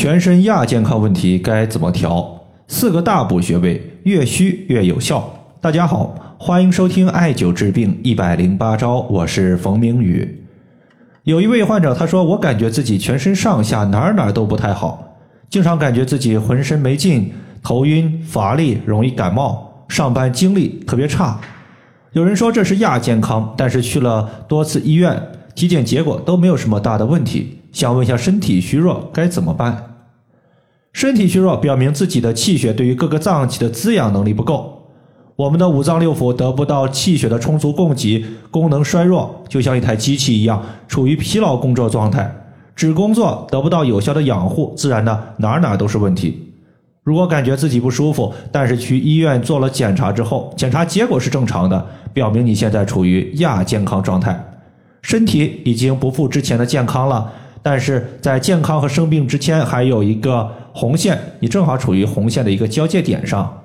[0.00, 2.40] 全身亚健康问题该怎么调？
[2.68, 5.30] 四个大补穴位，越虚越有效。
[5.60, 10.42] 大家好，欢迎收听艾灸治病一百零八招，我是冯明宇。
[11.24, 15.18] 有一位患者他说，我感觉自己全身上下哪儿哪儿都不太好，
[15.50, 17.30] 经常感觉自己浑身没劲，
[17.62, 21.38] 头晕、乏力，容易感冒，上班精力特别差。
[22.14, 25.22] 有人说这是亚健康，但是去了多次医院，
[25.54, 27.58] 体检结果都没有什么大的问题。
[27.70, 29.88] 想问一下，身体虚弱该怎么办？
[30.92, 34.88] 身体虚弱表明自己的气血对于各个脏器的滋养能力不够，
[35.36, 42.30] 我们的五脏六腑得不到气血的充足供给，功能衰弱，就像一台机器一样，处于疲劳工作状态，
[42.74, 46.46] 只工作得不到有效的养护，自然呢哪哪都是问题。
[47.02, 54.38] 如果感觉自己不舒服，但是去医院做了检查之后，检查结果是正常的，表明你现在处于亚健康状态，
[55.00, 57.32] 身体已经不复之前的健康了。
[57.62, 63.62] 但是在健康和生病之间还有一个红线，你正好处于红线的一个交界点上。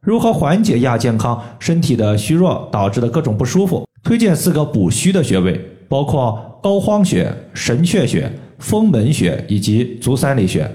[0.00, 3.86] 如何缓解亚健康身体的虚弱导致的各种不舒服？
[4.02, 10.70] 推荐四个补虚的穴位，包括膏肓穴、神阙穴、风门穴以及足三里穴。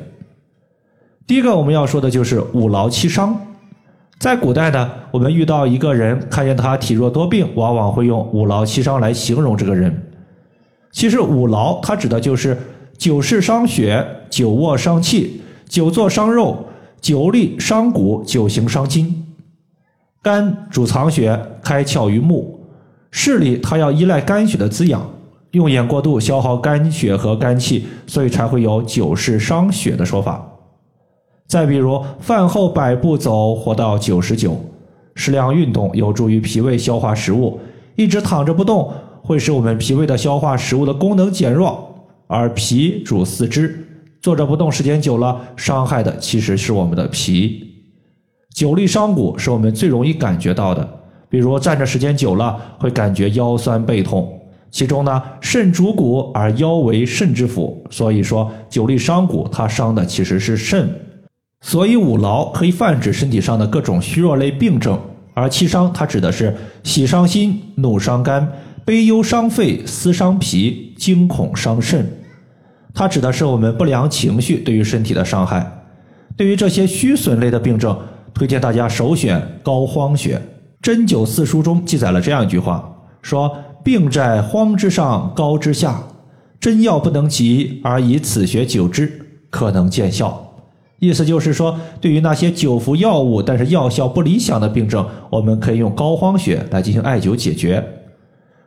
[1.25, 3.39] 第一个我们要说的就是五劳七伤。
[4.19, 9.95] 在古代呢，我们遇到一个人，看见他体弱多病，往往会用五劳七伤来形容这个人。
[10.91, 12.57] 其实五劳它指的就是
[12.97, 15.40] 久视伤血、久卧伤气、
[15.71, 16.65] 久坐伤肉、
[16.99, 19.25] 久立伤骨、久行伤筋。
[20.21, 22.59] 肝主藏血，开窍于目，
[23.09, 25.09] 视力它要依赖肝血的滋养，
[25.51, 30.45] 用眼过度消耗肝血和肝气，所以才会有久视伤血的说法。
[31.47, 34.59] 再比如饭后百步走，活到九十九。
[35.15, 37.57] 适量运动有助于脾胃消化食物，
[37.95, 38.91] 一直躺着不动。
[39.23, 41.95] 会使我们脾胃的消化食物的功能减弱，
[42.27, 43.87] 而脾主四肢，
[44.21, 47.67] 坐着不动时间久了，伤害的其实是我们的脾。
[48.53, 50.87] 久立伤骨是我们最容易感觉到的，
[51.27, 54.31] 比如站着时间久了会感觉腰酸背痛。
[54.69, 60.87] 其中呢，肾主骨而腰为肾之府，所以说久立伤骨，它伤的其实是肾。
[61.61, 64.99] 所以五劳可以泛指身体上的各种虚弱类病症，
[65.33, 68.47] 而七伤它指的是喜伤心、怒伤肝。
[68.85, 72.20] 悲忧伤肺，思伤脾，惊恐伤肾。
[72.93, 75.79] 它指的是我们不良情绪对于身体的伤害。
[76.35, 77.97] 对于这些虚损类的病症，
[78.33, 80.35] 推荐大家首选膏肓穴。
[80.81, 82.91] 《针灸四书》中记载了这样一句话：
[83.21, 86.01] 说病在肓之上，膏之下，
[86.59, 89.11] 针药不能及，而以此穴灸之，
[89.49, 90.47] 可能见效。
[90.97, 97.83] 意思就是说，对于那些久服药物但是药效不理想的病症，我们可以用膏肓穴来进行艾灸解决。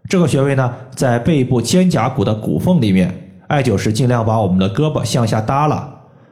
[0.08, 5.88] 这个穴位呢，在背部肩胛骨的骨缝里面，艾灸时尽量把我们的胳膊向下耷拉。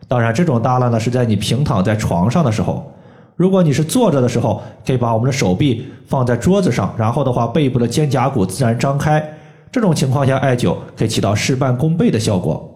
[0.08, 2.92] 当然，这种耷拉呢是在你平躺在床上的时候。
[3.34, 9.22] 如果你是坐着的时候，可以把我们的手臂放在桌子上，然后的话，背部的肩胛骨自然张开。
[9.70, 12.68] 这种情况下，艾灸可以起到事半功倍的效果。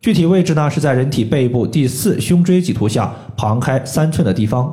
[0.00, 4.72] 具体位置呢是在人体背部第四胸椎棘突下旁开三寸的地方。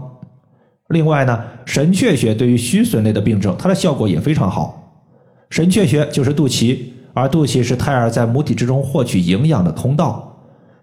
[0.90, 5.04] 另外呢，神阙穴对于虚损类的病症，它的效果也非常好。
[5.50, 6.78] 神阙穴就是肚脐，
[7.16, 10.38] 而肚脐是胎儿在母体之中获取营养的通道。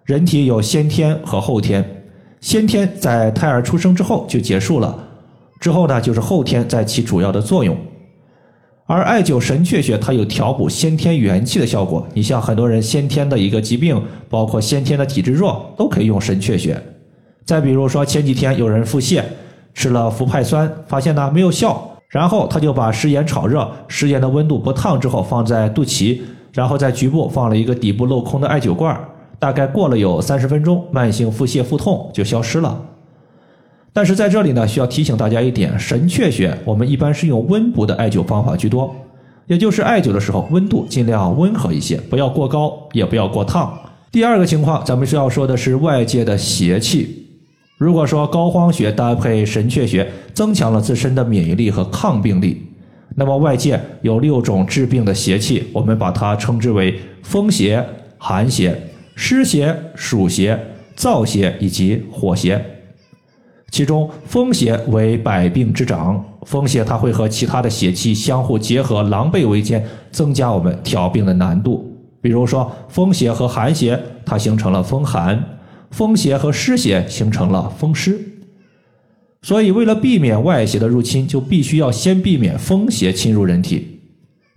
[0.04, 2.02] 人体有先天和后天，
[2.40, 4.98] 先天在胎儿出生之后就结束了，
[5.60, 7.76] 之后呢就是后天在起主要的作用。
[8.86, 12.06] 而艾灸神阙穴，它有调补先天元气的效果。
[12.14, 16.82] 你像很多人先天的一个疾病，包括先天的体质弱，都可以用神阙穴。
[17.44, 19.22] 再比如说前几天有人腹泻，
[19.74, 21.91] 吃了氟派酸，发现呢没有效。
[22.12, 26.20] 然后他就把食盐炒热，食盐的温度不烫之后放在肚脐，
[26.52, 28.94] 然后在局部放了一个底部镂空的艾灸罐，
[29.38, 32.78] 大概过了有三十分钟，慢性腹泻腹痛就消失了。
[33.94, 38.94] 但是在这里呢，需要提醒大家一点：神阙穴我们一般是用温补的艾灸方法居多，
[39.46, 43.72] 也就是艾灸的时候温度尽量温和一些，不要过高，也不要过烫。
[44.10, 47.21] 第二个情况，咱们需要说的是外界的邪气。
[47.82, 52.64] 如果说膏肓穴搭配神阙穴，增强了自身的免疫力和抗病力，
[53.16, 57.84] 那么外界有六种治病的邪气，我们把它称之为风邪、
[58.18, 58.80] 寒邪、
[59.16, 60.56] 湿邪、暑邪、
[60.96, 62.64] 燥邪以及火邪。
[63.72, 71.92] 其中风邪为百病之长，风邪它会和其他的邪气相互结合，狼狈为奸，增加我们调病的难度。
[72.20, 75.44] 比如说风邪和寒邪，它形成了风寒。
[75.92, 78.18] 风邪和湿邪形成了风湿，
[79.42, 84.00] 所以为了避免外邪的入侵，就必须要先避免风邪侵入人体。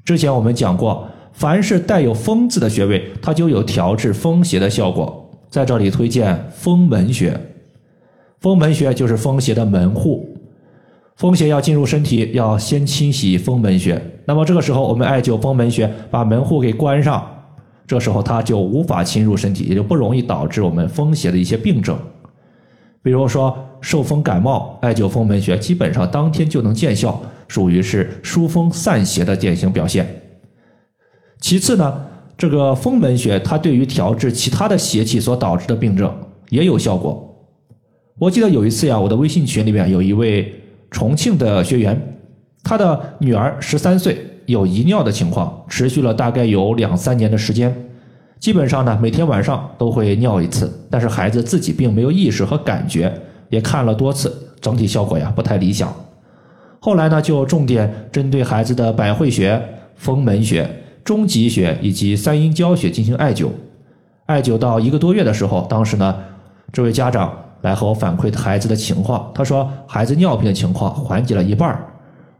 [0.03, 5.21] 之前我们讲过，凡是带有“风”字的穴位，它就有调治风邪的效果。
[5.49, 7.39] 在这里推荐风门穴。
[8.39, 10.37] 风门穴就是风邪的门户，
[11.15, 14.01] 风邪要进入身体，要先清洗风门穴。
[14.25, 17.34] 那么这个时候，我们艾灸风门穴，把门户给关上，
[17.87, 21.97] 这时候它就无法侵入身体，也就不容易导致我们风邪的一些病症。
[23.03, 30.21] 比如说受风感冒，艾灸风门穴基本上当天就能见效，属于是疏风散邪的典型表现。
[31.39, 32.01] 其次呢，
[32.35, 36.11] 这个风门穴它对于调治其他的邪气所导致的病症
[36.49, 37.21] 也有效果。
[38.17, 40.51] 我记得有一次呀，我的微信群里面有一位
[40.89, 42.17] 重庆的学员，
[42.63, 47.75] 他的女儿十三岁，有遗尿的情况，持续了大概有两三年的时间，
[48.39, 53.13] 基本上呢每天晚上都会尿一次，但是孩子自己并没有意识和感觉，
[53.49, 55.93] 也看了多次，整体效果呀不太理想。
[56.79, 59.61] 后来呢，就重点针对孩子的百会穴、
[59.95, 60.69] 风门穴。
[61.03, 63.49] 中极穴以及三阴交穴进行艾灸，
[64.25, 66.15] 艾灸到一个多月的时候，当时呢，
[66.73, 67.31] 这位家长
[67.61, 71.79] 来和我反馈孩子的情况，他说孩子尿频的情况缓解了一半，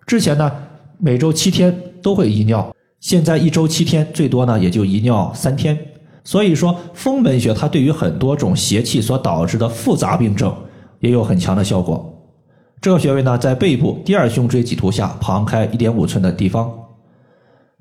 [0.07, 0.51] 之前呢
[0.99, 5.77] 每周七天都会遗尿，现在一周七天最多呢也就遗尿三天，
[6.23, 10.55] 所以说风门穴它对于很多种邪气所导致的复杂病症
[10.99, 12.11] 也有很强的效果。
[12.81, 16.71] 这个穴位呢在背部第二胸椎棘突下旁开一点五寸的地方。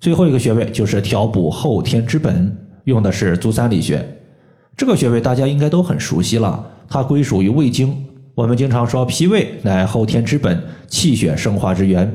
[0.00, 4.04] 最后一个穴位就是调补后天之本，用的是足三里穴。
[4.76, 8.04] 这个穴位大家应该都很熟悉了，它归属于胃经。
[8.34, 12.12] 我们经常说脾胃乃后天之本，气血生化之源。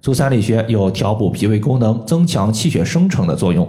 [0.00, 3.68] 足三里穴有调补脾胃功能、增强气血生成的作用。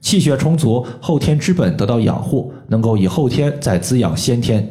[0.00, 4.64] 气血充足，后天之本得到养护，能够以后天再滋养先天。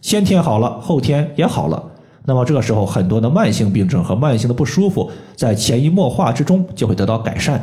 [0.00, 1.80] 先天好了，后天也好了。
[2.24, 7.60] 那么这个时候，很多的慢性病症和慢性的不舒服，在潜移默化之中就会得到改善。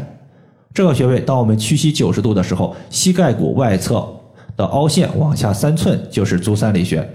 [0.73, 4.07] 这个穴位，当我们屈膝九十度的时候，膝盖骨外侧
[4.55, 7.07] 的凹陷往下三寸就是足三里穴。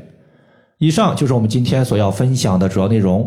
[0.79, 3.27] 以上就是我们今天所要分享的主要内容。